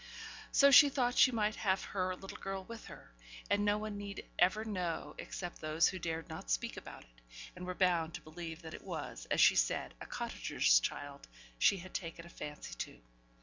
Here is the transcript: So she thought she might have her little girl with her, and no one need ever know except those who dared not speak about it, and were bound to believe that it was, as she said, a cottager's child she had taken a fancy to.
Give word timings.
So 0.51 0.71
she 0.71 0.89
thought 0.89 1.15
she 1.15 1.31
might 1.31 1.57
have 1.57 1.83
her 1.83 2.15
little 2.15 2.39
girl 2.39 2.63
with 2.63 2.85
her, 2.85 3.13
and 3.51 3.63
no 3.63 3.77
one 3.77 3.99
need 3.99 4.25
ever 4.39 4.65
know 4.65 5.13
except 5.19 5.61
those 5.61 5.89
who 5.89 5.99
dared 5.99 6.27
not 6.27 6.49
speak 6.49 6.75
about 6.75 7.03
it, 7.03 7.21
and 7.55 7.67
were 7.67 7.75
bound 7.75 8.15
to 8.15 8.21
believe 8.21 8.63
that 8.63 8.73
it 8.73 8.83
was, 8.83 9.27
as 9.29 9.39
she 9.39 9.55
said, 9.55 9.93
a 10.01 10.07
cottager's 10.07 10.79
child 10.79 11.27
she 11.59 11.77
had 11.77 11.93
taken 11.93 12.25
a 12.25 12.29
fancy 12.29 12.73
to. 12.79 12.99